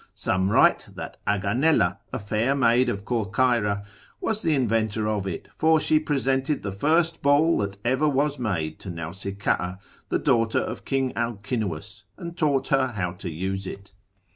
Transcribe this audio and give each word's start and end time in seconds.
Some 0.15 0.49
write, 0.49 0.87
that 0.95 1.17
Aganella, 1.27 1.99
a 2.11 2.17
fair 2.17 2.55
maid 2.55 2.89
of 2.89 3.05
Corcyra, 3.05 3.85
was 4.19 4.41
the 4.41 4.55
inventor 4.55 5.07
of 5.07 5.27
it, 5.27 5.47
for 5.55 5.79
she 5.79 5.99
presented 5.99 6.63
the 6.63 6.71
first 6.71 7.21
ball 7.21 7.59
that 7.59 7.77
ever 7.85 8.09
was 8.09 8.39
made 8.39 8.79
to 8.79 8.89
Nausica, 8.89 9.77
the 10.09 10.17
daughter 10.17 10.57
of 10.57 10.85
King 10.85 11.13
Alcinous, 11.15 12.05
and 12.17 12.35
taught 12.35 12.69
her 12.69 12.93
how 12.93 13.11
to 13.11 13.29
use 13.29 13.67
it. 13.67 13.91